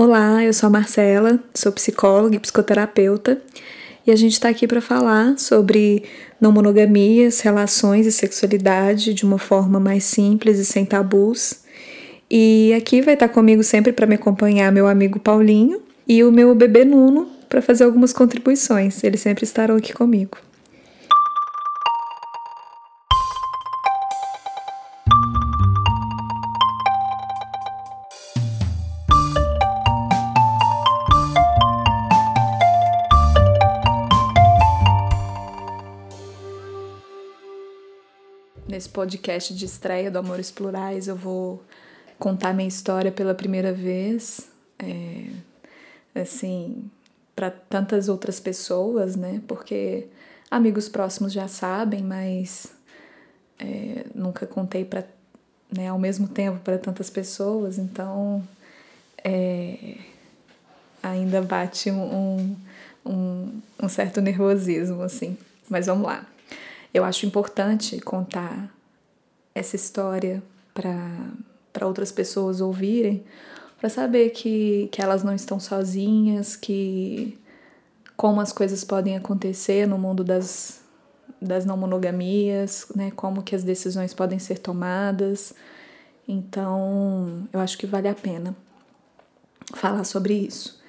[0.00, 3.42] Olá, eu sou a Marcela, sou psicóloga e psicoterapeuta
[4.06, 6.04] e a gente está aqui para falar sobre
[6.40, 11.62] não monogamias, relações e sexualidade de uma forma mais simples e sem tabus.
[12.30, 16.30] E aqui vai estar tá comigo sempre para me acompanhar meu amigo Paulinho e o
[16.30, 19.02] meu bebê Nuno para fazer algumas contribuições.
[19.02, 20.38] Eles sempre estarão aqui comigo.
[38.78, 41.60] Nesse podcast de estreia do Amores Plurais, eu vou
[42.16, 45.24] contar minha história pela primeira vez, é,
[46.14, 46.88] assim,
[47.34, 49.42] para tantas outras pessoas, né?
[49.48, 50.06] Porque
[50.48, 52.72] amigos próximos já sabem, mas
[53.58, 55.04] é, nunca contei para,
[55.76, 58.46] né, ao mesmo tempo para tantas pessoas, então
[59.24, 59.96] é,
[61.02, 62.56] ainda bate um,
[63.04, 65.36] um, um certo nervosismo, assim.
[65.68, 66.24] Mas vamos lá.
[66.98, 68.74] Eu acho importante contar
[69.54, 70.42] essa história
[70.74, 73.22] para outras pessoas ouvirem,
[73.78, 77.38] para saber que, que elas não estão sozinhas, que
[78.16, 80.80] como as coisas podem acontecer no mundo das,
[81.40, 83.12] das não monogamias, né?
[83.12, 85.54] Como que as decisões podem ser tomadas.
[86.26, 88.56] Então, eu acho que vale a pena
[89.72, 90.82] falar sobre isso.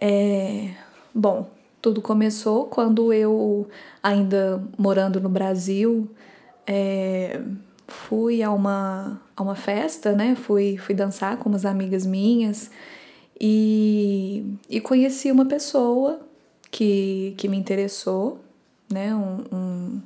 [0.00, 0.72] É,
[1.14, 1.48] bom,
[1.80, 3.68] tudo começou quando eu,
[4.02, 6.08] ainda morando no Brasil,
[6.66, 7.40] é,
[7.86, 10.34] fui a uma, a uma festa, né?
[10.34, 12.70] Fui, fui dançar com umas amigas minhas
[13.40, 16.20] e, e conheci uma pessoa
[16.70, 18.38] que, que me interessou,
[18.92, 19.14] né?
[19.14, 20.02] Um, um,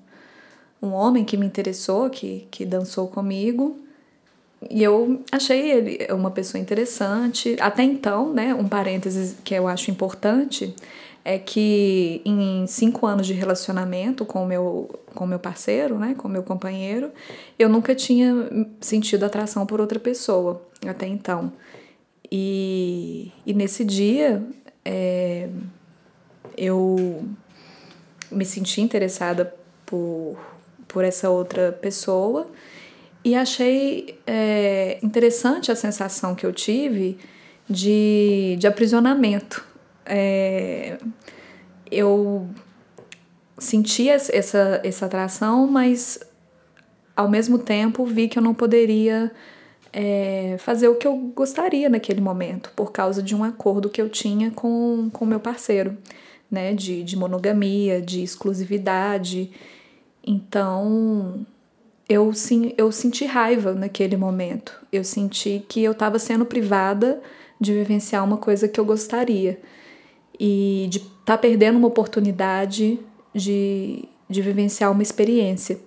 [0.82, 3.78] um homem que me interessou, que, que dançou comigo.
[4.70, 7.56] E eu achei ele uma pessoa interessante.
[7.58, 8.54] Até então, né?
[8.54, 10.74] Um parênteses que eu acho importante
[11.24, 16.28] é que em cinco anos de relacionamento com o meu, com meu parceiro, né, com
[16.28, 17.10] meu companheiro,
[17.58, 18.34] eu nunca tinha
[18.80, 21.52] sentido atração por outra pessoa até então.
[22.30, 24.42] E, e nesse dia
[24.84, 25.48] é,
[26.56, 27.24] eu
[28.30, 29.54] me senti interessada
[29.86, 30.36] por,
[30.88, 32.48] por essa outra pessoa
[33.24, 37.16] e achei é, interessante a sensação que eu tive
[37.68, 39.71] de, de aprisionamento
[40.14, 40.98] é,
[41.90, 42.46] eu
[43.56, 46.20] sentia essa, essa atração, mas
[47.16, 49.32] ao mesmo tempo vi que eu não poderia
[49.90, 54.10] é, fazer o que eu gostaria naquele momento, por causa de um acordo que eu
[54.10, 55.96] tinha com o meu parceiro,
[56.50, 56.74] né?
[56.74, 59.50] De, de monogamia, de exclusividade.
[60.26, 61.46] Então
[62.06, 64.78] eu, sim, eu senti raiva naquele momento.
[64.92, 67.18] Eu senti que eu estava sendo privada
[67.58, 69.58] de vivenciar uma coisa que eu gostaria
[70.44, 72.98] e de estar tá perdendo uma oportunidade
[73.32, 75.78] de, de vivenciar uma experiência.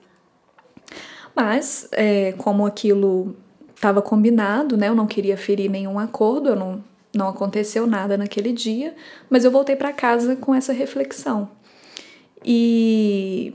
[1.35, 3.35] Mas, é, como aquilo
[3.75, 6.81] estava combinado, né, eu não queria ferir nenhum acordo, eu não,
[7.13, 8.95] não aconteceu nada naquele dia,
[9.29, 11.49] mas eu voltei para casa com essa reflexão.
[12.41, 13.53] E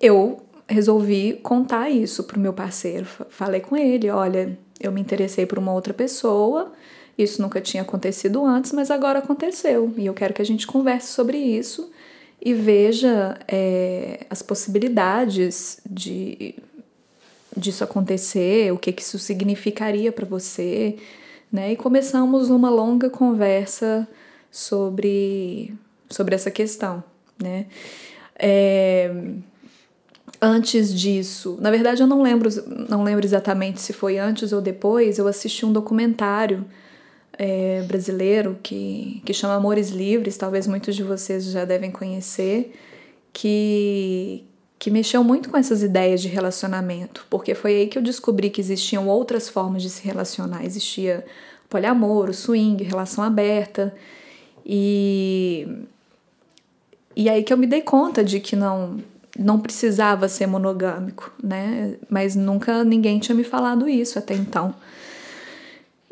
[0.00, 3.06] eu resolvi contar isso pro meu parceiro.
[3.28, 6.70] Falei com ele, olha, eu me interessei por uma outra pessoa,
[7.18, 9.92] isso nunca tinha acontecido antes, mas agora aconteceu.
[9.96, 11.90] E eu quero que a gente converse sobre isso
[12.40, 16.54] e veja é, as possibilidades de
[17.56, 20.96] disso acontecer, o que, que isso significaria para você,
[21.52, 21.72] né?
[21.72, 24.06] E começamos uma longa conversa
[24.48, 25.74] sobre,
[26.08, 27.02] sobre essa questão,
[27.42, 27.66] né?
[28.38, 29.12] É,
[30.40, 32.48] antes disso, na verdade eu não lembro,
[32.88, 36.64] não lembro exatamente se foi antes ou depois, eu assisti um documentário
[37.38, 42.74] é, brasileiro que, que chama Amores Livres, talvez muitos de vocês já devem conhecer,
[43.32, 44.44] que,
[44.78, 48.60] que mexeu muito com essas ideias de relacionamento, porque foi aí que eu descobri que
[48.60, 50.64] existiam outras formas de se relacionar.
[50.64, 51.24] Existia
[51.70, 53.94] poliamor, swing, relação aberta,
[54.66, 55.68] e,
[57.14, 58.98] e aí que eu me dei conta de que não
[59.38, 61.94] não precisava ser monogâmico, né?
[62.10, 64.74] Mas nunca ninguém tinha me falado isso até então.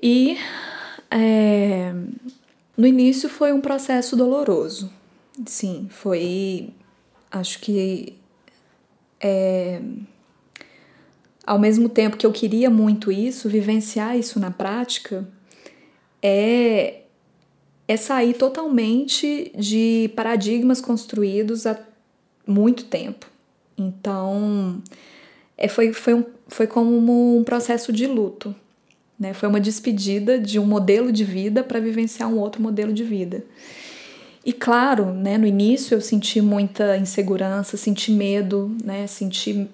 [0.01, 0.39] E
[1.11, 1.93] é,
[2.77, 4.91] no início foi um processo doloroso.
[5.47, 6.71] Sim, foi.
[7.31, 8.15] Acho que.
[9.21, 9.81] É,
[11.47, 15.27] ao mesmo tempo que eu queria muito isso, vivenciar isso na prática,
[16.21, 17.03] é,
[17.87, 21.79] é sair totalmente de paradigmas construídos há
[22.47, 23.27] muito tempo.
[23.79, 24.83] Então,
[25.57, 28.55] é, foi, foi, um, foi como um processo de luto,
[29.19, 29.33] Né?
[29.33, 33.45] Foi uma despedida de um modelo de vida para vivenciar um outro modelo de vida.
[34.45, 39.69] E claro, né, no início eu senti muita insegurança, senti medo, né, senti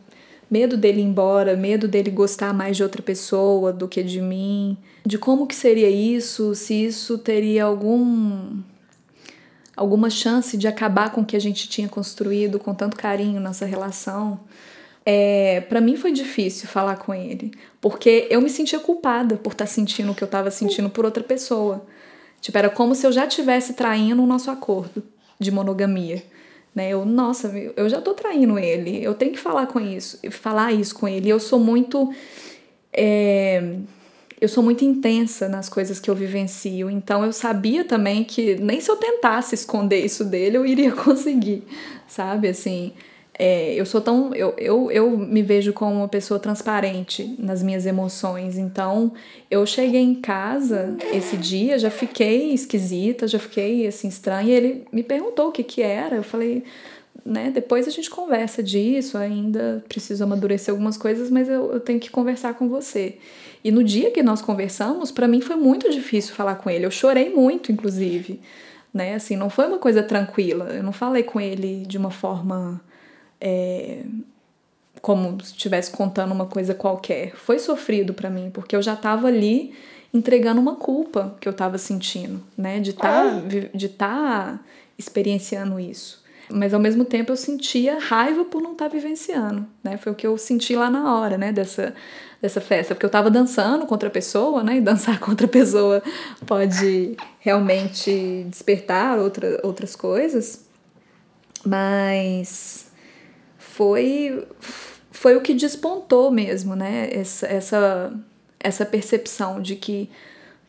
[0.51, 4.79] medo dele ir embora, medo dele gostar mais de outra pessoa do que de mim,
[5.05, 8.61] de como que seria isso, se isso teria algum
[9.77, 13.67] alguma chance de acabar com o que a gente tinha construído com tanto carinho nossa
[13.67, 14.41] relação.
[15.05, 17.51] É, para mim foi difícil falar com ele,
[17.81, 21.05] porque eu me sentia culpada por estar tá sentindo o que eu estava sentindo por
[21.05, 21.85] outra pessoa.
[22.41, 25.03] Tipo, era como se eu já tivesse traindo o nosso acordo
[25.39, 26.23] de monogamia.
[26.75, 26.91] Né?
[26.91, 30.95] Eu, nossa, eu já tô traindo ele, eu tenho que falar com isso, falar isso
[30.95, 31.29] com ele.
[31.29, 32.13] Eu sou muito.
[32.93, 33.77] É,
[34.41, 38.81] eu sou muito intensa nas coisas que eu vivencio, então eu sabia também que nem
[38.81, 41.63] se eu tentasse esconder isso dele eu iria conseguir,
[42.09, 42.49] sabe?
[42.49, 42.93] Assim,
[43.45, 44.33] é, eu sou tão.
[44.37, 48.57] Eu, eu, eu me vejo como uma pessoa transparente nas minhas emoções.
[48.57, 49.15] Então,
[49.51, 54.49] eu cheguei em casa esse dia, já fiquei esquisita, já fiquei assim estranha.
[54.49, 56.15] E ele me perguntou o que, que era.
[56.15, 56.63] Eu falei,
[57.27, 57.51] né?
[57.51, 59.19] Depois a gente conversa disso.
[59.19, 63.17] Ainda preciso amadurecer algumas coisas, mas eu, eu tenho que conversar com você.
[63.65, 66.87] E no dia que nós conversamos, para mim foi muito difícil falar com ele.
[66.87, 68.39] Eu chorei muito, inclusive.
[68.95, 69.17] Né?
[69.17, 70.67] Assim, não foi uma coisa tranquila.
[70.67, 72.81] Eu não falei com ele de uma forma
[73.45, 74.05] é,
[75.01, 77.35] como se estivesse contando uma coisa qualquer.
[77.35, 79.75] Foi sofrido para mim, porque eu já estava ali
[80.15, 82.79] entregando uma culpa que eu estava sentindo, né?
[82.79, 84.61] De estar tá, de tá
[84.97, 86.23] experienciando isso.
[86.49, 89.97] Mas ao mesmo tempo eu sentia raiva por não estar tá vivenciando, né?
[89.97, 91.51] Foi o que eu senti lá na hora, né?
[91.51, 91.95] Dessa,
[92.41, 92.95] dessa festa.
[92.95, 94.77] Porque eu estava dançando contra a pessoa, né?
[94.77, 96.01] E dançar contra a pessoa
[96.47, 100.65] pode realmente despertar outra, outras coisas.
[101.65, 102.92] Mas
[103.75, 104.47] foi
[105.23, 107.09] foi o que despontou mesmo, né?
[107.13, 108.13] Essa, essa,
[108.59, 110.11] essa percepção de que,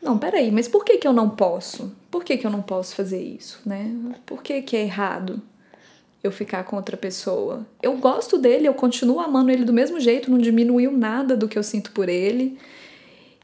[0.00, 1.92] não, peraí, mas por que, que eu não posso?
[2.10, 3.90] Por que, que eu não posso fazer isso, né?
[4.24, 5.42] Por que, que é errado
[6.22, 7.66] eu ficar com outra pessoa?
[7.82, 11.58] Eu gosto dele, eu continuo amando ele do mesmo jeito, não diminuiu nada do que
[11.58, 12.56] eu sinto por ele.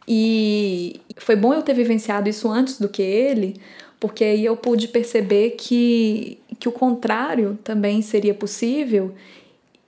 [0.07, 3.61] E foi bom eu ter vivenciado isso antes do que ele,
[3.99, 9.15] porque aí eu pude perceber que, que o contrário também seria possível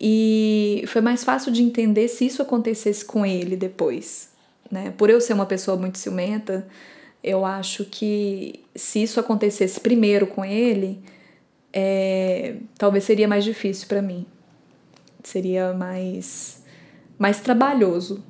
[0.04, 4.30] e foi mais fácil de entender se isso acontecesse com ele depois.
[4.68, 4.92] Né?
[4.98, 6.66] Por eu ser uma pessoa muito ciumenta,
[7.22, 11.00] eu acho que se isso acontecesse primeiro com ele,
[11.72, 14.26] é, talvez seria mais difícil para mim.
[15.22, 16.64] Seria mais,
[17.16, 18.24] mais trabalhoso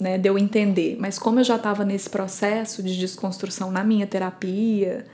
[0.00, 0.96] né, de eu entender.
[0.98, 5.04] Mas como eu já estava nesse processo de desconstrução na minha terapia,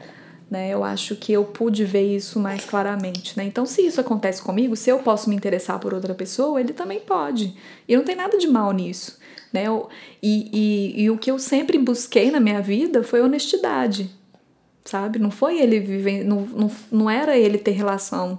[0.50, 0.70] né?
[0.70, 3.44] Eu acho que eu pude ver isso mais claramente, né?
[3.44, 7.00] Então, se isso acontece comigo, se eu posso me interessar por outra pessoa, ele também
[7.00, 7.54] pode.
[7.88, 9.19] E não tem nada de mal nisso,
[9.52, 9.66] né?
[9.66, 9.88] Eu,
[10.22, 14.10] e, e, e o que eu sempre busquei na minha vida foi honestidade,
[14.84, 15.19] sabe?
[15.19, 18.38] Não foi ele viver, não, não, não era ele ter relação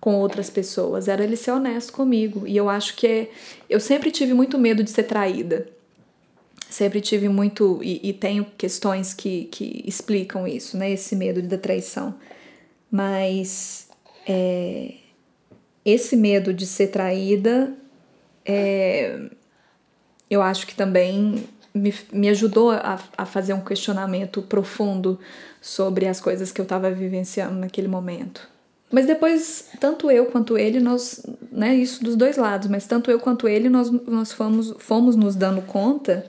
[0.00, 2.46] com outras pessoas, era ele ser honesto comigo.
[2.46, 3.30] E eu acho que é,
[3.68, 5.66] eu sempre tive muito medo de ser traída
[6.68, 10.90] sempre tive muito e, e, tenho questões que, que explicam isso, né?
[10.90, 12.14] Esse medo da traição.
[12.90, 13.88] Mas
[14.26, 14.94] é,
[15.84, 17.72] esse medo de ser traída,
[18.44, 19.18] é,
[20.30, 25.18] eu acho que também me, me ajudou a, a fazer um questionamento profundo
[25.60, 28.48] sobre as coisas que eu estava vivenciando naquele momento.
[28.90, 33.20] Mas depois, tanto eu quanto ele, nós, né, isso dos dois lados, mas tanto eu
[33.20, 36.26] quanto ele, nós, nós fomos, fomos nos dando conta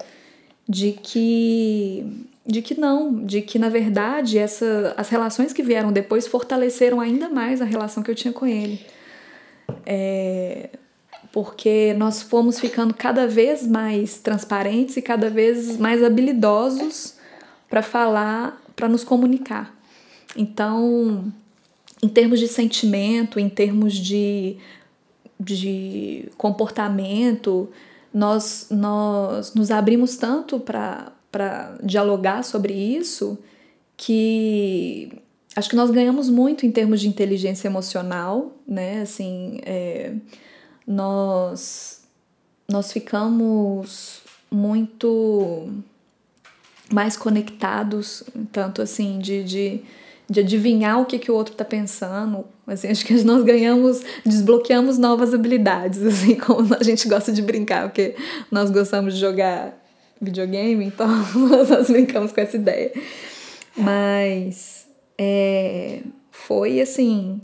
[0.70, 2.06] de que
[2.46, 7.30] de que não, de que na verdade essa, as relações que vieram depois fortaleceram ainda
[7.30, 8.80] mais a relação que eu tinha com ele.
[9.86, 10.70] É,
[11.32, 17.16] porque nós fomos ficando cada vez mais transparentes e cada vez mais habilidosos
[17.70, 19.76] para falar, para nos comunicar.
[20.36, 21.32] Então,
[22.02, 24.58] em termos de sentimento, em termos de,
[25.40, 27.70] de comportamento,
[28.13, 33.38] nós, nós nos abrimos tanto para dialogar sobre isso
[33.96, 35.22] que
[35.56, 39.01] acho que nós ganhamos muito em termos de inteligência emocional, né?
[39.01, 40.13] Assim, é,
[40.88, 42.04] nós,
[42.68, 45.70] nós ficamos muito
[46.92, 49.82] mais conectados, tanto assim, de, de
[50.29, 52.45] de adivinhar o que, que o outro está pensando.
[52.67, 57.88] Assim, acho que nós ganhamos, desbloqueamos novas habilidades, assim, como a gente gosta de brincar,
[57.88, 58.15] porque
[58.51, 59.75] nós gostamos de jogar
[60.21, 61.07] videogame, então
[61.69, 62.91] nós brincamos com essa ideia.
[63.75, 67.41] Mas é, foi assim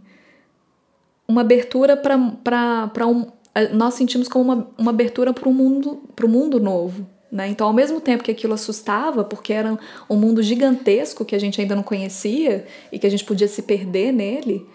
[1.28, 3.28] uma abertura para um.
[3.74, 7.48] Nós sentimos como uma, uma abertura para o mundo, mundo novo, Né?
[7.48, 9.78] Então, ao mesmo tempo que aquilo assustava, porque era
[10.10, 13.64] um mundo gigantesco que a gente ainda não conhecia e que a gente podia se
[13.64, 14.68] perder nele,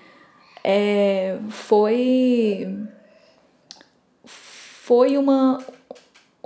[0.62, 2.66] é, foi
[4.25, 5.64] foi uma,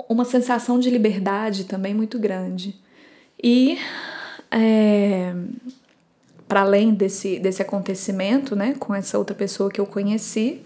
[0.06, 2.78] uma sensação de liberdade também muito grande.
[3.42, 3.78] E
[4.50, 5.34] é,
[6.46, 10.60] para além desse, desse acontecimento, né, com essa outra pessoa que eu conheci,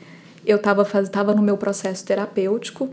[0.45, 2.90] eu estava tava no meu processo terapêutico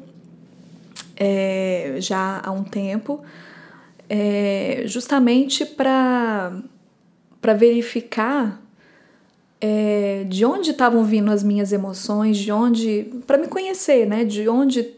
[1.16, 3.24] é, já há um tempo,
[4.10, 6.52] é, justamente para
[7.58, 8.62] verificar
[9.60, 13.12] é, de onde estavam vindo as minhas emoções, de onde.
[13.26, 14.24] para me conhecer, né?
[14.24, 14.94] De onde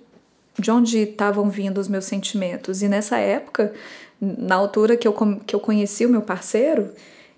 [0.59, 2.81] de onde estavam vindo os meus sentimentos.
[2.81, 3.74] E nessa época,
[4.19, 5.13] na altura que eu,
[5.45, 6.89] que eu conheci o meu parceiro,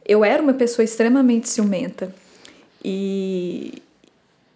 [0.07, 2.13] eu era uma pessoa extremamente ciumenta.
[2.83, 3.81] E,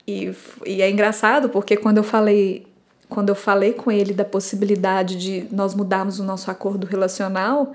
[0.07, 0.33] e,
[0.65, 2.65] e é engraçado porque quando eu falei
[3.13, 7.71] quando eu falei com ele da possibilidade de nós mudarmos o nosso acordo relacional,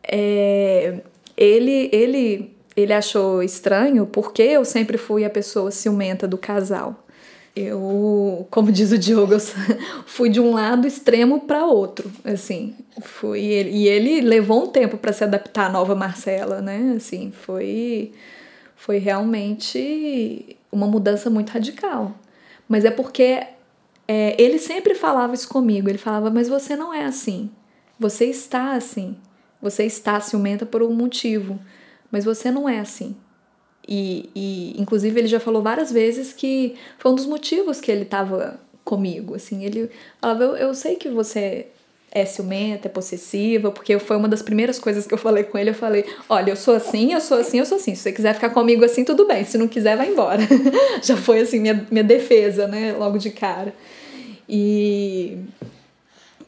[0.00, 1.00] é,
[1.36, 7.04] ele, ele, ele achou estranho porque eu sempre fui a pessoa ciumenta do casal.
[7.56, 9.34] Eu, como diz o Diogo,
[10.06, 15.12] fui de um lado extremo para outro, assim, fui e ele levou um tempo para
[15.12, 16.94] se adaptar à nova Marcela, né?
[16.96, 18.12] Assim, foi
[18.76, 22.12] foi realmente uma mudança muito radical.
[22.68, 23.53] Mas é porque
[24.06, 25.88] é, ele sempre falava isso comigo.
[25.88, 27.50] Ele falava, mas você não é assim.
[27.98, 29.16] Você está assim.
[29.60, 31.58] Você está ciumenta por um motivo,
[32.10, 33.16] mas você não é assim.
[33.86, 38.02] E, e, inclusive ele já falou várias vezes que foi um dos motivos que ele
[38.02, 41.68] estava comigo, assim, ele falava, eu, eu sei que você
[42.14, 45.70] é ciumenta, é possessiva, porque foi uma das primeiras coisas que eu falei com ele,
[45.70, 48.34] eu falei, olha, eu sou assim, eu sou assim, eu sou assim, se você quiser
[48.34, 50.40] ficar comigo assim, tudo bem, se não quiser, vai embora.
[51.02, 53.74] já foi, assim, minha, minha defesa, né, logo de cara.
[54.48, 55.38] E...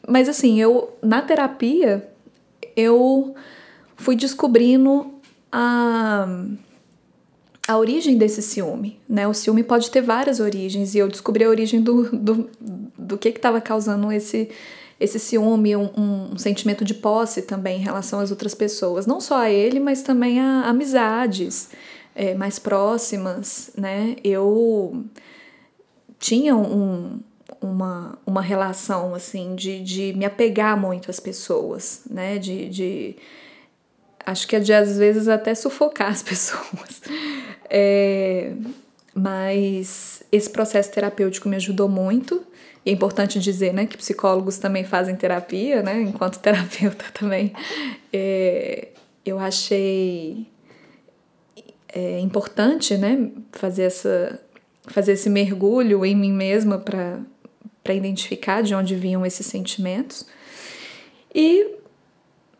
[0.07, 2.09] Mas, assim, eu, na terapia,
[2.73, 3.35] eu
[3.97, 5.11] fui descobrindo
[5.51, 6.25] a
[7.67, 9.27] a origem desse ciúme, né?
[9.27, 12.49] O ciúme pode ter várias origens e eu descobri a origem do, do,
[12.97, 14.49] do que estava causando esse,
[14.99, 15.89] esse ciúme, um,
[16.33, 20.01] um, sentimento de posse também em relação às outras pessoas, não só a ele, mas
[20.01, 21.69] também a amizades
[22.15, 24.15] é, mais próximas, né?
[24.23, 25.05] Eu
[26.19, 27.19] tinha um,
[27.61, 32.39] uma, uma relação assim de, de me apegar muito às pessoas, né?
[32.39, 33.15] De, de
[34.25, 37.01] acho que é de às vezes até sufocar as pessoas.
[37.69, 38.53] É,
[39.13, 42.45] mas esse processo terapêutico me ajudou muito.
[42.87, 46.01] É importante dizer né, que psicólogos também fazem terapia, né?
[46.03, 47.51] Enquanto terapeuta também.
[48.13, 48.87] É,
[49.25, 50.47] eu achei
[51.89, 54.39] é, importante né, fazer, essa,
[54.83, 60.25] fazer esse mergulho em mim mesma para identificar de onde vinham esses sentimentos.
[61.35, 61.76] E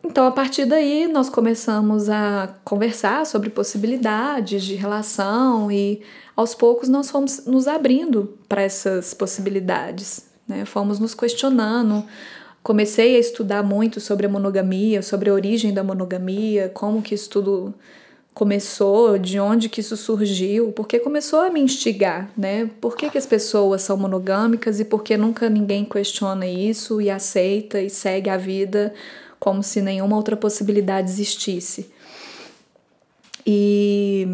[0.04, 6.00] então, a partir daí, nós começamos a conversar sobre possibilidades de relação e
[6.36, 10.64] aos poucos nós fomos nos abrindo para essas possibilidades, né?
[10.64, 12.04] Fomos nos questionando.
[12.62, 17.28] Comecei a estudar muito sobre a monogamia, sobre a origem da monogamia, como que isso
[17.28, 17.74] tudo
[18.32, 22.70] começou, de onde que isso surgiu, porque começou a me instigar, né?
[22.80, 27.10] Por que, que as pessoas são monogâmicas e por que nunca ninguém questiona isso e
[27.10, 28.94] aceita e segue a vida
[29.38, 31.90] como se nenhuma outra possibilidade existisse.
[33.46, 34.26] E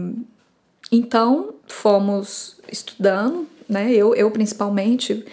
[0.90, 3.92] então fomos estudando, né?
[3.92, 5.24] Eu, eu principalmente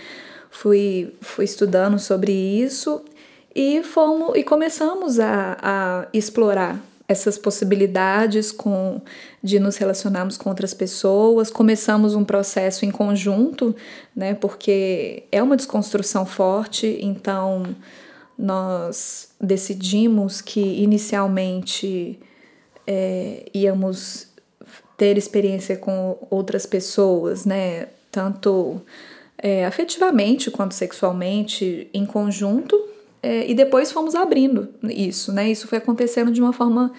[0.50, 3.02] fui, fui estudando sobre isso
[3.56, 9.02] e fomos e começamos a, a explorar essas possibilidades com
[9.44, 11.50] de nos relacionarmos com outras pessoas.
[11.50, 13.76] Começamos um processo em conjunto,
[14.16, 14.34] né?
[14.34, 17.76] Porque é uma desconstrução forte, então
[18.38, 22.20] nós decidimos que inicialmente
[22.88, 24.32] é, íamos
[24.98, 27.88] ter experiência com outras pessoas, né?
[28.12, 28.82] Tanto
[29.38, 32.80] é, afetivamente quanto sexualmente em conjunto,
[33.24, 35.50] é, e depois fomos abrindo isso, né?
[35.50, 36.92] Isso foi acontecendo de uma forma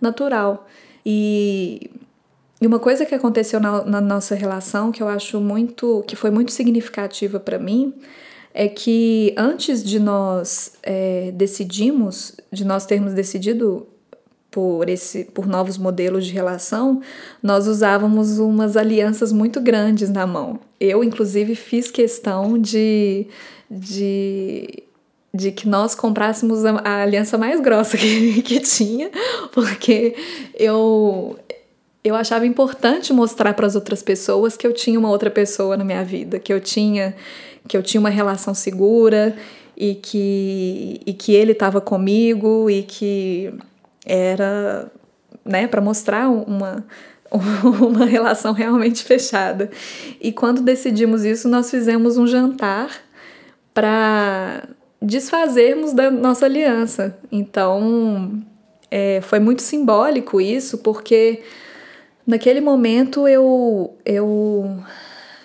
[0.00, 0.68] natural.
[1.04, 1.90] E,
[2.60, 6.30] e uma coisa que aconteceu na, na nossa relação que eu acho muito, que foi
[6.30, 7.94] muito significativa para mim,
[8.58, 13.86] é que antes de nós é, decidimos, de nós termos decidido
[14.50, 17.00] por, esse, por novos modelos de relação,
[17.40, 20.58] nós usávamos umas alianças muito grandes na mão.
[20.80, 23.28] Eu, inclusive, fiz questão de,
[23.70, 24.82] de,
[25.32, 29.08] de que nós comprássemos a, a aliança mais grossa que, que tinha,
[29.52, 30.16] porque
[30.58, 31.38] eu,
[32.02, 35.84] eu achava importante mostrar para as outras pessoas que eu tinha uma outra pessoa na
[35.84, 37.14] minha vida, que eu tinha
[37.66, 39.36] que eu tinha uma relação segura
[39.76, 43.52] e que, e que ele estava comigo e que
[44.04, 44.90] era
[45.44, 46.84] né, para mostrar uma,
[47.80, 49.70] uma relação realmente fechada.
[50.20, 52.90] E quando decidimos isso, nós fizemos um jantar
[53.72, 54.68] para
[55.00, 57.16] desfazermos da nossa aliança.
[57.30, 58.42] Então,
[58.90, 61.42] é, foi muito simbólico isso, porque
[62.26, 64.78] naquele momento eu, eu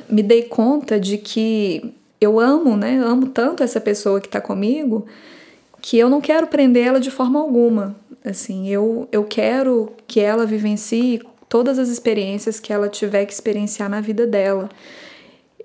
[0.10, 1.94] me dei conta de que
[2.24, 2.98] eu amo, né?
[2.98, 5.06] amo tanto essa pessoa que está comigo
[5.84, 7.94] que eu não quero prender ela de forma alguma.
[8.24, 13.90] Assim, eu, eu quero que ela vivencie todas as experiências que ela tiver que experienciar
[13.90, 14.70] na vida dela.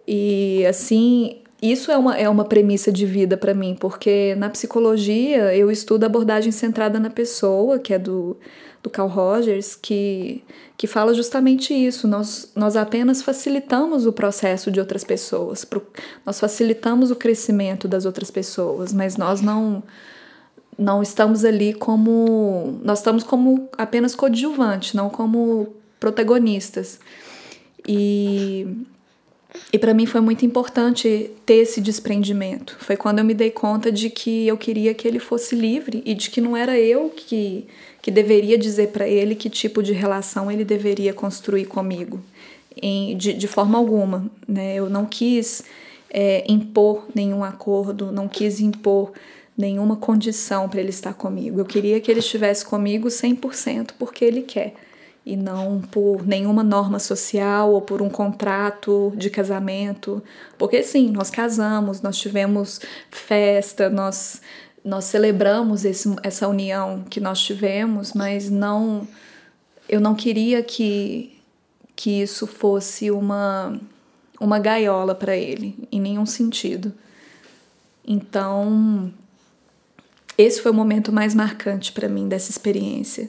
[0.06, 5.54] E assim, isso é uma, é uma premissa de vida para mim, porque na psicologia
[5.54, 8.36] eu estudo abordagem centrada na pessoa, que é do,
[8.82, 10.42] do Carl Rogers, que,
[10.76, 12.06] que fala justamente isso.
[12.06, 15.82] Nós, nós apenas facilitamos o processo de outras pessoas, pro,
[16.24, 19.82] nós facilitamos o crescimento das outras pessoas, mas nós não
[20.78, 22.78] não estamos ali como.
[22.84, 27.00] Nós estamos como apenas coadjuvante, não como protagonistas.
[27.86, 28.64] E
[29.72, 32.76] e para mim foi muito importante ter esse desprendimento.
[32.80, 36.14] Foi quando eu me dei conta de que eu queria que ele fosse livre e
[36.14, 37.66] de que não era eu que,
[38.08, 42.18] que deveria dizer para ele que tipo de relação ele deveria construir comigo,
[42.80, 44.30] em, de, de forma alguma.
[44.48, 44.76] Né?
[44.76, 45.62] Eu não quis
[46.08, 49.12] é, impor nenhum acordo, não quis impor
[49.54, 51.60] nenhuma condição para ele estar comigo.
[51.60, 54.72] Eu queria que ele estivesse comigo 100% porque ele quer
[55.26, 60.22] e não por nenhuma norma social ou por um contrato de casamento.
[60.56, 64.40] Porque sim, nós casamos, nós tivemos festa, nós
[64.84, 69.06] nós celebramos esse, essa união que nós tivemos, mas não
[69.88, 71.34] eu não queria que
[71.96, 73.78] que isso fosse uma
[74.40, 76.92] uma gaiola para ele em nenhum sentido.
[78.06, 79.12] Então,
[80.38, 83.28] esse foi o momento mais marcante para mim dessa experiência.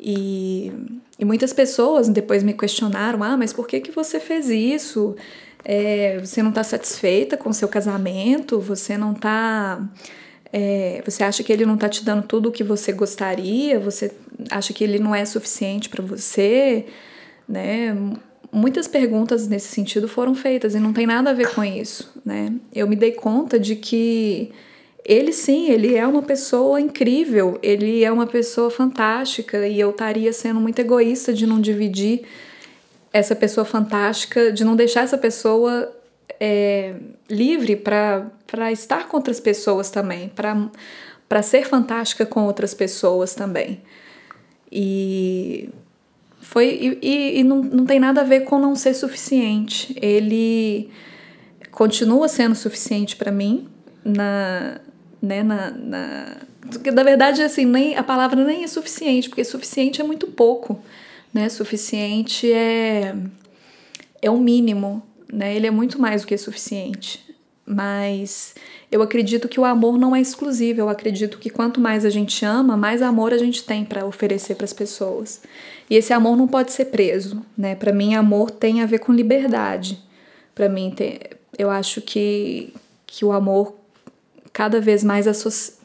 [0.00, 0.72] E,
[1.18, 5.14] e muitas pessoas depois me questionaram: ah, mas por que, que você fez isso?
[5.64, 8.58] É, você não está satisfeita com o seu casamento?
[8.58, 9.80] Você não está.
[10.56, 13.80] É, você acha que ele não está te dando tudo o que você gostaria?
[13.80, 14.12] Você
[14.48, 16.86] acha que ele não é suficiente para você?
[17.48, 17.92] Né?
[18.52, 22.08] Muitas perguntas nesse sentido foram feitas e não tem nada a ver com isso.
[22.24, 22.52] Né?
[22.72, 24.52] Eu me dei conta de que
[25.04, 30.32] ele sim, ele é uma pessoa incrível, ele é uma pessoa fantástica e eu estaria
[30.32, 32.22] sendo muito egoísta de não dividir
[33.12, 35.92] essa pessoa fantástica, de não deixar essa pessoa
[36.40, 36.94] é,
[37.28, 43.80] livre para estar com outras pessoas também, para ser fantástica com outras pessoas também.
[44.70, 45.68] E
[46.40, 49.96] foi e, e não, não tem nada a ver com não ser suficiente.
[50.00, 50.90] Ele
[51.70, 53.66] continua sendo suficiente para mim
[54.04, 54.80] na
[55.22, 56.36] né, na, na...
[56.92, 60.78] na verdade, assim, nem, a palavra nem é suficiente, porque suficiente é muito pouco,
[61.32, 61.48] né?
[61.48, 63.14] Suficiente é,
[64.20, 65.54] é o mínimo, né?
[65.54, 67.24] Ele é muito mais do que suficiente.
[67.66, 68.54] Mas
[68.92, 70.80] eu acredito que o amor não é exclusivo.
[70.80, 74.54] Eu acredito que quanto mais a gente ama, mais amor a gente tem para oferecer
[74.54, 75.40] para as pessoas.
[75.88, 77.74] E esse amor não pode ser preso, né?
[77.74, 79.98] Para mim, amor tem a ver com liberdade.
[80.54, 81.18] Para mim, tem,
[81.58, 82.72] eu acho que,
[83.06, 83.74] que o amor
[84.52, 85.26] cada vez mais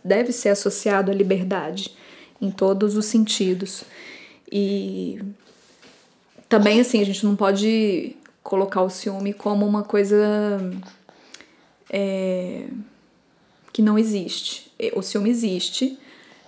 [0.03, 1.95] deve ser associado à liberdade
[2.41, 3.83] em todos os sentidos.
[4.51, 5.19] E
[6.47, 10.17] também assim, a gente não pode colocar o ciúme como uma coisa
[11.89, 12.67] é,
[13.71, 14.71] que não existe.
[14.93, 15.97] O ciúme existe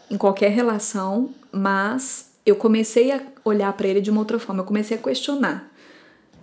[0.09, 4.65] em qualquer relação, mas eu comecei a olhar para ele de uma outra forma, eu
[4.65, 5.71] comecei a questionar.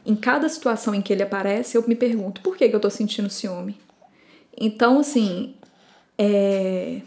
[0.07, 2.89] Em cada situação em que ele aparece, eu me pergunto por que, que eu tô
[2.89, 3.77] sentindo ciúme.
[4.57, 5.55] Então, assim,
[6.17, 7.03] é,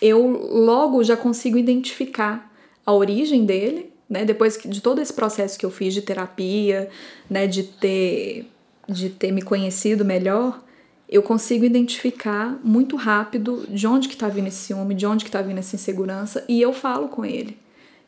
[0.00, 2.52] eu logo já consigo identificar
[2.84, 4.24] a origem dele, né?
[4.24, 6.90] Depois de todo esse processo que eu fiz de terapia,
[7.30, 7.46] né?
[7.46, 8.50] De ter,
[8.88, 10.60] de ter me conhecido melhor,
[11.08, 15.30] eu consigo identificar muito rápido de onde que tá vindo esse ciúme, de onde que
[15.30, 17.58] tá vindo essa insegurança, e eu falo com ele.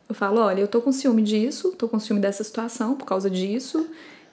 [0.09, 3.29] Eu falo, olha, eu tô com ciúme disso, tô com ciúme dessa situação por causa
[3.31, 3.89] disso,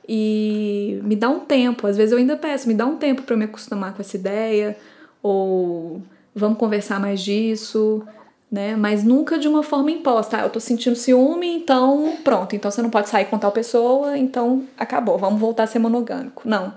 [0.08, 1.88] e me dá um tempo.
[1.88, 4.78] Às vezes eu ainda peço, me dá um tempo para me acostumar com essa ideia,
[5.24, 6.02] ou
[6.36, 8.04] vamos conversar mais disso,
[8.52, 8.76] né?
[8.76, 10.38] Mas nunca de uma forma imposta.
[10.38, 14.18] Ah, eu tô sentindo ciúme, então pronto, então você não pode sair com tal pessoa,
[14.18, 16.44] então acabou, vamos voltar a ser monogâmico.
[16.48, 16.74] Não.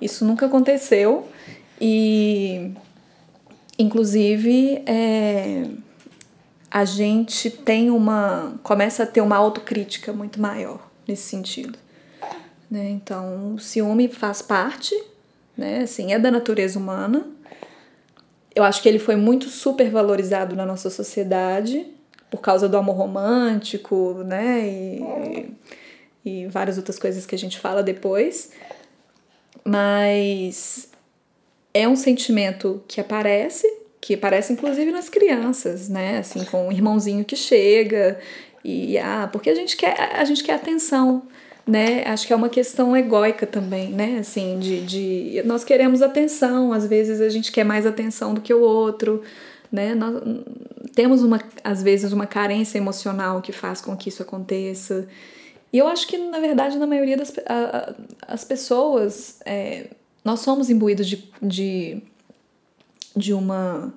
[0.00, 1.26] Isso nunca aconteceu
[1.80, 2.72] e
[3.78, 5.66] inclusive é,
[6.70, 11.78] a gente tem uma começa a ter uma autocrítica muito maior nesse sentido.
[12.70, 12.90] Né?
[12.90, 14.94] Então, o ciúme faz parte,
[15.56, 15.82] né?
[15.82, 17.24] Assim, é da natureza humana,
[18.54, 21.86] eu acho que ele foi muito supervalorizado na nossa sociedade
[22.30, 24.68] por causa do amor romântico, né?
[24.68, 25.54] E,
[26.24, 28.50] e várias outras coisas que a gente fala depois.
[29.64, 30.90] Mas
[31.72, 33.66] é um sentimento que aparece,
[34.00, 36.18] que aparece inclusive nas crianças, né?
[36.18, 38.18] Assim, com um irmãozinho que chega
[38.64, 41.22] e ah, porque a gente quer a gente quer atenção,
[41.66, 42.04] né?
[42.06, 44.18] Acho que é uma questão egóica também, né?
[44.18, 48.52] Assim, de, de nós queremos atenção, às vezes a gente quer mais atenção do que
[48.52, 49.22] o outro,
[49.72, 49.94] né?
[49.94, 50.22] Nós
[50.94, 55.08] temos uma às vezes uma carência emocional que faz com que isso aconteça.
[55.72, 57.94] E eu acho que, na verdade, na maioria das a,
[58.28, 59.88] as pessoas, é,
[60.24, 62.00] nós somos imbuídos de, de,
[63.16, 63.92] de, uma,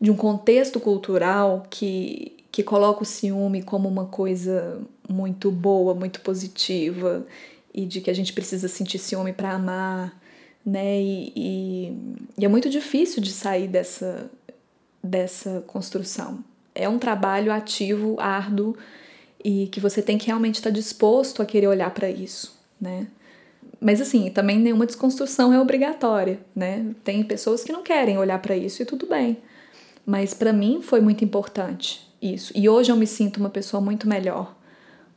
[0.00, 6.20] de um contexto cultural que, que coloca o ciúme como uma coisa muito boa, muito
[6.20, 7.26] positiva,
[7.72, 10.20] e de que a gente precisa sentir ciúme para amar,
[10.66, 11.00] né?
[11.00, 11.96] E, e,
[12.38, 14.30] e, é muito difícil de sair dessa,
[15.02, 16.44] dessa construção.
[16.74, 18.76] É um trabalho ativo, árduo,
[19.42, 23.06] e que você tem que realmente estar disposto a querer olhar para isso, né?
[23.80, 26.84] Mas assim, também nenhuma desconstrução é obrigatória, né?
[27.02, 29.38] Tem pessoas que não querem olhar para isso e tudo bem.
[30.04, 32.52] Mas para mim foi muito importante isso.
[32.54, 34.56] E hoje eu me sinto uma pessoa muito melhor,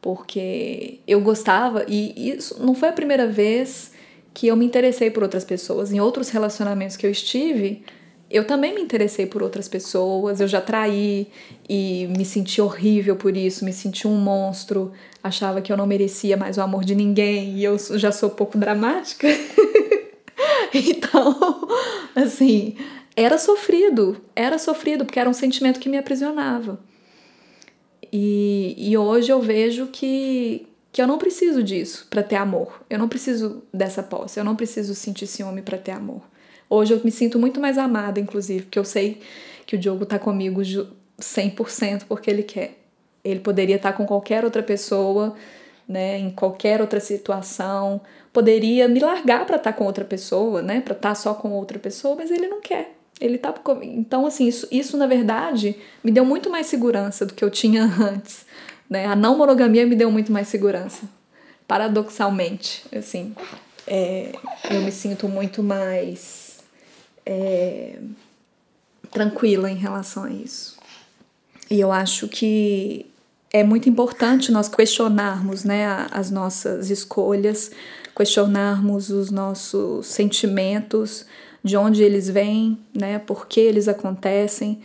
[0.01, 3.91] porque eu gostava e isso não foi a primeira vez
[4.33, 5.91] que eu me interessei por outras pessoas.
[5.91, 7.83] Em outros relacionamentos que eu estive,
[8.29, 11.27] eu também me interessei por outras pessoas, eu já traí
[11.69, 14.91] e me senti horrível por isso, me senti um monstro,
[15.23, 18.57] achava que eu não merecia mais o amor de ninguém e eu já sou pouco
[18.57, 19.27] dramática.
[20.73, 21.67] então,
[22.15, 22.75] assim,
[23.15, 26.79] era sofrido, era sofrido porque era um sentimento que me aprisionava.
[28.15, 32.84] E, e hoje eu vejo que, que eu não preciso disso para ter amor.
[32.88, 36.21] Eu não preciso dessa posse, eu não preciso sentir ciúme para ter amor.
[36.69, 39.19] Hoje eu me sinto muito mais amada, inclusive, porque eu sei
[39.65, 40.62] que o Diogo tá comigo
[41.19, 42.78] 100% porque ele quer.
[43.23, 45.36] Ele poderia estar tá com qualquer outra pessoa,
[45.88, 47.99] né, em qualquer outra situação,
[48.32, 51.52] poderia me largar para estar tá com outra pessoa, né, para estar tá só com
[51.52, 52.95] outra pessoa, mas ele não quer.
[53.23, 57.41] Ele tá então assim, isso, isso na verdade me deu muito mais segurança do que
[57.41, 58.45] eu tinha antes,
[58.89, 59.05] né?
[59.05, 61.07] A não monogamia me deu muito mais segurança.
[61.65, 63.33] Paradoxalmente, assim,
[63.88, 64.33] é,
[64.69, 66.59] eu me sinto muito mais
[67.25, 67.97] é,
[69.09, 70.77] tranquila em relação a isso.
[71.71, 73.05] E eu acho que
[73.53, 77.71] é muito importante nós questionarmos né, as nossas escolhas,
[78.13, 81.25] questionarmos os nossos sentimentos,
[81.63, 84.82] de onde eles vêm, né, por que eles acontecem,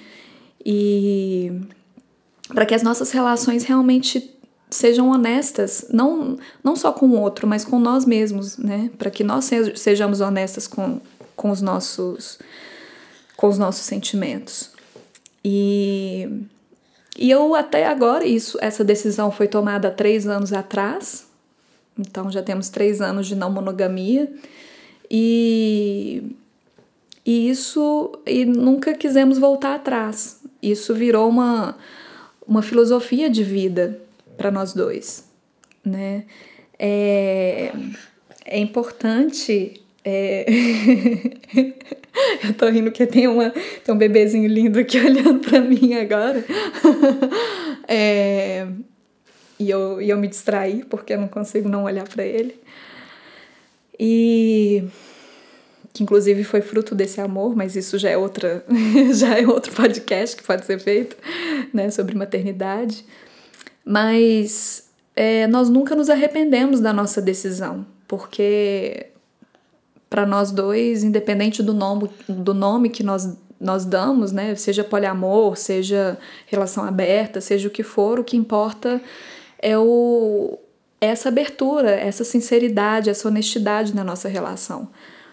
[0.64, 1.52] e
[2.48, 4.34] para que as nossas relações realmente
[4.70, 8.90] sejam honestas, não, não só com o outro, mas com nós mesmos, né?
[8.98, 11.00] Para que nós sejamos honestas com,
[11.34, 12.38] com os nossos
[13.36, 14.70] com os nossos sentimentos.
[15.44, 16.28] E,
[17.16, 21.24] e eu até agora, isso, essa decisão foi tomada três anos atrás,
[21.96, 24.30] então já temos três anos de não monogamia,
[25.08, 26.36] e,
[27.28, 30.40] e isso, e nunca quisemos voltar atrás.
[30.62, 31.76] Isso virou uma,
[32.46, 34.00] uma filosofia de vida
[34.38, 35.30] para nós dois,
[35.84, 36.24] né?
[36.78, 37.70] É,
[38.46, 40.46] é importante é...
[42.48, 46.42] eu tô rindo porque tem, uma, tem um bebezinho lindo aqui olhando pra mim agora.
[47.86, 48.66] é...
[49.60, 52.58] E eu, e eu me distraí porque eu não consigo não olhar para ele.
[54.00, 54.82] E
[55.98, 58.64] que inclusive foi fruto desse amor, mas isso já é outra,
[59.12, 61.16] já é outro podcast que pode ser feito,
[61.74, 63.04] né, sobre maternidade.
[63.84, 69.06] Mas é, nós nunca nos arrependemos da nossa decisão, porque
[70.08, 74.54] para nós dois, independente do nome, do nome que nós, nós damos, né?
[74.54, 79.02] Seja poliamor, seja relação aberta, seja o que for, o que importa
[79.60, 80.58] é o,
[81.00, 84.88] essa abertura, essa sinceridade, essa honestidade na nossa relação.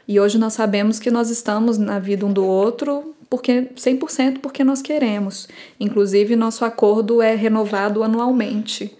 [0.07, 4.63] E hoje nós sabemos que nós estamos na vida um do outro porque 100% porque
[4.63, 5.47] nós queremos.
[5.79, 8.95] Inclusive, nosso acordo é renovado anualmente.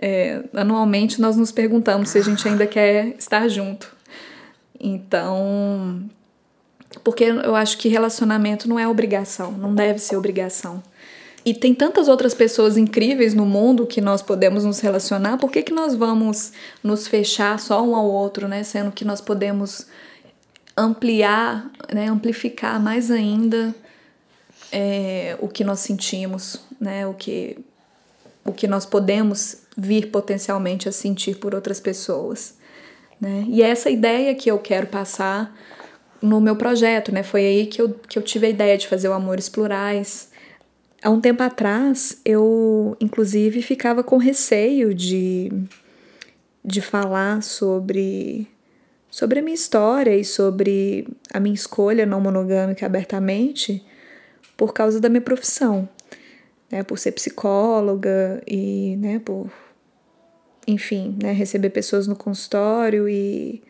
[0.00, 3.96] É, anualmente nós nos perguntamos se a gente ainda quer estar junto.
[4.78, 6.08] Então,
[7.02, 10.82] porque eu acho que relacionamento não é obrigação, não deve ser obrigação.
[11.44, 15.62] E tem tantas outras pessoas incríveis no mundo que nós podemos nos relacionar, por que,
[15.62, 18.62] que nós vamos nos fechar só um ao outro, né?
[18.62, 19.86] Sendo que nós podemos
[20.78, 22.08] ampliar, né?
[22.08, 23.74] amplificar mais ainda
[24.70, 27.06] é, o que nós sentimos, né?
[27.06, 27.58] O que,
[28.44, 32.56] o que nós podemos vir potencialmente a sentir por outras pessoas.
[33.20, 33.44] Né?
[33.48, 35.54] E é essa ideia que eu quero passar
[36.20, 37.22] no meu projeto, né?
[37.22, 40.30] Foi aí que eu, que eu tive a ideia de fazer o Amores Plurais.
[41.02, 45.52] Há um tempo atrás, eu, inclusive, ficava com receio de,
[46.64, 48.48] de falar sobre,
[49.10, 53.84] sobre a minha história e sobre a minha escolha não monogâmica abertamente
[54.56, 55.88] por causa da minha profissão,
[56.70, 56.82] né?
[56.82, 59.50] Por ser psicóloga e, né, por,
[60.66, 63.62] enfim, né, receber pessoas no consultório e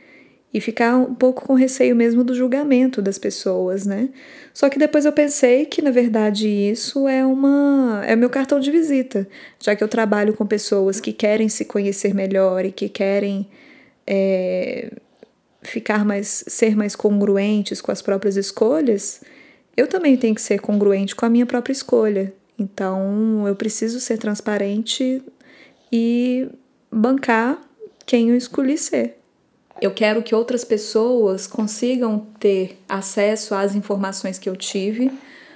[0.52, 4.08] e ficar um pouco com receio mesmo do julgamento das pessoas, né?
[4.54, 8.70] Só que depois eu pensei que na verdade isso é uma é meu cartão de
[8.70, 9.28] visita,
[9.60, 13.46] já que eu trabalho com pessoas que querem se conhecer melhor e que querem
[14.06, 14.90] é,
[15.62, 19.20] ficar mais ser mais congruentes com as próprias escolhas.
[19.76, 22.32] Eu também tenho que ser congruente com a minha própria escolha.
[22.58, 25.22] Então eu preciso ser transparente
[25.92, 26.48] e
[26.90, 27.60] bancar
[28.04, 29.18] quem eu escolhi ser.
[29.80, 35.12] Eu quero que outras pessoas consigam ter acesso às informações que eu tive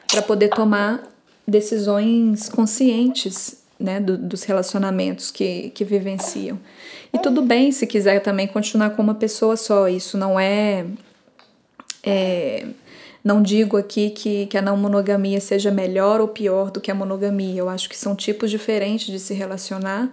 [0.06, 1.02] para poder tomar
[1.46, 6.58] decisões conscientes né, do, dos relacionamentos que, que vivenciam.
[7.12, 10.86] E tudo bem se quiser também continuar com uma pessoa só, isso não é.
[12.02, 12.66] é
[13.24, 16.94] não digo aqui que, que a não monogamia seja melhor ou pior do que a
[16.94, 20.12] monogamia, eu acho que são tipos diferentes de se relacionar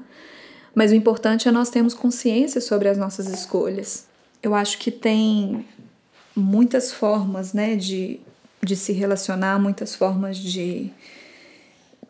[0.74, 4.06] mas o importante é nós termos consciência sobre as nossas escolhas.
[4.42, 5.66] Eu acho que tem
[6.36, 8.20] muitas formas, né, de,
[8.64, 10.90] de se relacionar, muitas formas de,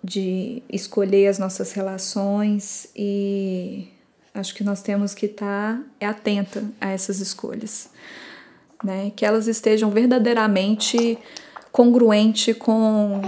[0.04, 3.88] de escolher as nossas relações e
[4.34, 7.90] acho que nós temos que estar tá atenta a essas escolhas,
[8.84, 11.18] né, que elas estejam verdadeiramente
[11.72, 13.22] congruente com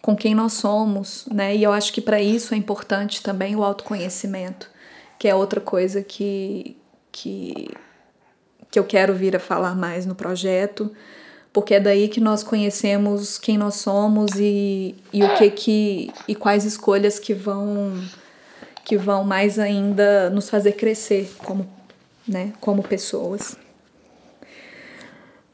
[0.00, 1.56] com quem nós somos, né?
[1.56, 4.68] E eu acho que para isso é importante também o autoconhecimento
[5.18, 6.76] que é outra coisa que,
[7.10, 7.70] que,
[8.70, 10.92] que eu quero vir a falar mais no projeto,
[11.54, 16.34] porque é daí que nós conhecemos quem nós somos e, e o que que e
[16.34, 17.94] quais escolhas que vão
[18.84, 21.66] que vão mais ainda nos fazer crescer como,
[22.28, 23.56] né, como pessoas.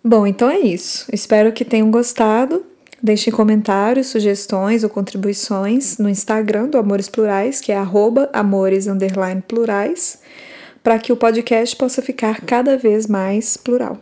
[0.02, 1.06] Bom, então é isso.
[1.12, 2.66] Espero que tenham gostado.
[3.00, 7.76] Deixem comentários, sugestões ou contribuições no Instagram do Amores Plurais, que é
[8.32, 8.86] amores
[9.46, 10.18] plurais,
[10.82, 13.96] para que o podcast possa ficar cada vez mais plural.